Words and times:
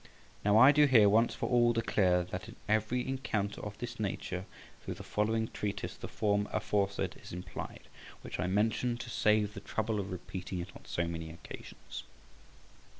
Now, 0.43 0.57
I 0.57 0.71
do 0.71 0.85
here 0.87 1.07
once 1.07 1.35
for 1.35 1.47
all 1.47 1.73
declare, 1.73 2.23
that 2.23 2.47
in 2.49 2.55
every 2.67 3.07
encounter 3.07 3.61
of 3.61 3.77
this 3.77 3.99
nature 3.99 4.45
through 4.81 4.95
the 4.95 5.03
following 5.03 5.47
treatise 5.49 5.95
the 5.95 6.07
form 6.07 6.49
aforesaid 6.51 7.17
is 7.21 7.31
implied, 7.31 7.83
which 8.23 8.39
I 8.39 8.47
mention 8.47 8.97
to 8.97 9.09
save 9.11 9.53
the 9.53 9.59
trouble 9.59 9.99
of 9.99 10.11
repeating 10.11 10.57
it 10.57 10.71
on 10.75 10.85
so 10.85 11.07
many 11.07 11.29
occasions. 11.29 12.05